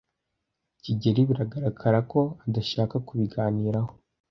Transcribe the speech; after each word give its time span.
kigeli 0.83 1.21
biragaragara 1.29 1.99
ko 2.11 2.21
adashaka 2.45 2.95
kubiganiraho. 3.07 3.91